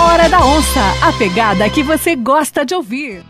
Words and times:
Hora 0.00 0.28
da 0.28 0.40
Onça, 0.40 0.80
a 1.02 1.12
pegada 1.12 1.68
que 1.68 1.82
você 1.82 2.16
gosta 2.16 2.64
de 2.64 2.74
ouvir. 2.74 3.22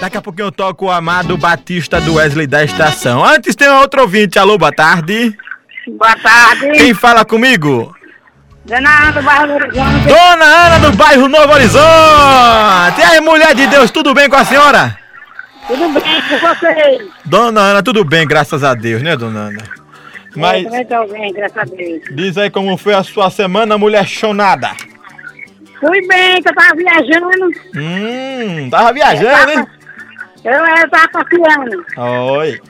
Daqui 0.00 0.16
a 0.16 0.22
pouquinho 0.22 0.48
eu 0.48 0.52
toco 0.52 0.86
o 0.86 0.90
Amado 0.90 1.36
Batista 1.38 2.00
do 2.00 2.14
Wesley 2.14 2.46
da 2.46 2.62
Estação. 2.62 3.24
Antes 3.24 3.54
tem 3.56 3.68
outro 3.68 4.02
ouvinte. 4.02 4.38
Alô, 4.38 4.58
boa 4.58 4.72
tarde. 4.72 5.34
Boa 5.88 6.14
tarde. 6.16 6.72
Quem 6.72 6.92
fala 6.92 7.24
comigo? 7.24 7.94
Dona 8.64 8.90
Ana 8.90 9.12
do 9.12 9.22
bairro 9.22 9.46
Novo 9.46 9.64
Horizonte. 9.64 10.08
Dona 10.08 10.44
Ana 10.44 10.78
do 10.90 10.96
bairro 10.96 11.28
Novo 11.28 11.52
Horizonte. 11.52 13.00
E 13.00 13.02
aí, 13.04 13.20
mulher 13.20 13.54
de 13.54 13.66
Deus, 13.68 13.90
tudo 13.90 14.12
bem 14.12 14.28
com 14.28 14.36
a 14.36 14.44
senhora? 14.44 14.98
Tudo 15.66 15.88
bem 15.88 16.22
com 16.28 16.38
vocês? 16.38 17.08
Dona 17.24 17.60
Ana, 17.60 17.82
tudo 17.82 18.04
bem, 18.04 18.26
graças 18.26 18.62
a 18.62 18.74
Deus, 18.74 19.02
né, 19.02 19.16
dona 19.16 19.40
Ana? 19.48 19.62
Mas 20.34 20.64
Eu 20.64 20.70
também 20.70 20.82
estou 20.82 21.08
bem, 21.08 21.32
graças 21.32 21.56
a 21.56 21.64
Deus. 21.64 22.02
diz 22.12 22.36
aí 22.36 22.50
como 22.50 22.76
foi 22.76 22.92
a 22.94 23.02
sua 23.02 23.30
semana, 23.30 23.78
mulher 23.78 24.06
chonada. 24.06 24.72
Fui 25.80 26.06
bem, 26.06 26.42
que 26.42 26.48
eu 26.48 26.54
tava 26.54 26.74
viajando. 26.74 27.50
Hum, 27.74 28.70
tava 28.70 28.92
viajando, 28.92 29.50
hein? 29.50 29.66
Eu, 30.44 30.52
eu 30.52 30.90
tava 30.90 31.08
passeando. 31.08 31.84
Oi. 31.96 32.60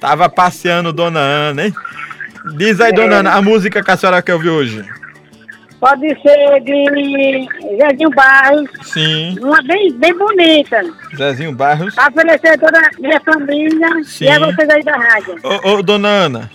Tava 0.00 0.28
passeando, 0.28 0.92
dona 0.92 1.20
Ana, 1.20 1.66
hein? 1.66 1.74
Diz 2.56 2.80
aí, 2.80 2.92
dona 2.92 3.16
Ana, 3.16 3.34
a 3.34 3.42
música 3.42 3.82
que 3.82 3.90
a 3.90 3.96
senhora 3.96 4.22
quer 4.22 4.34
ouvir 4.34 4.50
hoje. 4.50 4.84
Pode 5.78 6.08
ser 6.22 6.60
de 6.60 7.48
Zezinho 7.76 8.10
Barros, 8.10 8.70
Sim, 8.84 9.36
uma 9.40 9.60
bem, 9.62 9.92
bem 9.92 10.16
bonita. 10.16 10.80
Zezinho 11.16 11.52
Barros. 11.52 11.92
Pra 11.94 12.06
oferecer 12.06 12.56
toda 12.58 12.78
a 12.78 12.90
minha 13.00 13.20
família 13.20 13.88
Sim. 14.04 14.26
e 14.26 14.30
a 14.30 14.38
vocês 14.38 14.70
aí 14.70 14.82
da 14.84 14.96
rádio. 14.96 15.36
Ô, 15.42 15.70
ô, 15.70 15.82
dona 15.82 16.08
Ana, 16.08 16.50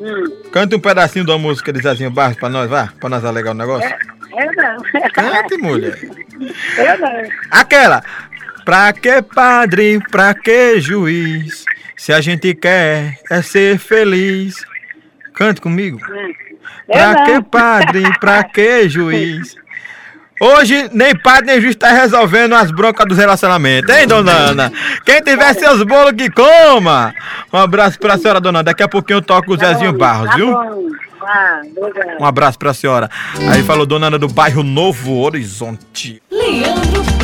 Hum. 0.00 0.42
cante 0.50 0.74
um 0.74 0.80
pedacinho 0.80 1.24
de 1.26 1.30
uma 1.30 1.38
música 1.38 1.70
de 1.72 1.82
Zezinho 1.82 2.10
Barros 2.10 2.36
pra 2.38 2.48
nós, 2.48 2.70
vá? 2.70 2.90
Pra 2.98 3.08
nós 3.10 3.22
alegar 3.24 3.50
o 3.50 3.54
negócio. 3.54 3.88
Eu 4.32 4.52
não. 4.54 5.10
Cante, 5.12 5.56
mulher. 5.58 5.98
Eu 6.78 6.98
não. 6.98 7.22
Aquela. 7.50 8.02
Pra 8.64 8.92
que 8.92 9.20
padre, 9.22 10.00
pra 10.10 10.32
que 10.34 10.80
juiz? 10.80 11.64
Se 11.96 12.12
a 12.14 12.20
gente 12.20 12.54
quer 12.54 13.18
é 13.30 13.42
ser 13.42 13.78
feliz. 13.78 14.56
Cante 15.34 15.60
comigo. 15.60 16.00
Eu 16.08 16.34
Pra 16.86 17.12
não. 17.12 17.24
que 17.24 17.42
padre, 17.50 18.02
pra 18.20 18.44
que 18.44 18.88
juiz? 18.88 19.54
Hoje 20.40 20.88
nem 20.94 21.14
padre 21.14 21.46
nem 21.46 21.60
juiz 21.60 21.76
tá 21.76 21.92
resolvendo 21.92 22.54
as 22.54 22.70
broncas 22.70 23.06
dos 23.06 23.18
relacionamentos, 23.18 23.94
hein, 23.94 24.06
dona 24.06 24.32
Ana? 24.32 24.72
Quem 25.04 25.20
tiver 25.20 25.52
seus 25.52 25.82
bolos 25.82 26.12
que 26.12 26.30
coma! 26.30 27.14
Um 27.52 27.58
abraço 27.58 27.98
pra 27.98 28.16
senhora, 28.16 28.40
dona 28.40 28.60
Ana. 28.60 28.64
Daqui 28.64 28.82
a 28.82 28.88
pouquinho 28.88 29.18
eu 29.18 29.22
toco 29.22 29.52
o 29.52 29.56
Zezinho 29.58 29.92
Barros, 29.92 30.30
tá 30.30 30.36
viu? 30.36 30.48
Obrigado. 31.76 32.20
Um 32.20 32.24
abraço 32.24 32.58
pra 32.58 32.72
senhora. 32.72 33.10
Aí 33.52 33.62
falou 33.62 33.84
dona 33.84 34.06
Ana 34.06 34.18
do 34.18 34.28
bairro 34.28 34.62
Novo 34.62 35.18
Horizonte. 35.18 36.22
Leandro. 36.30 37.19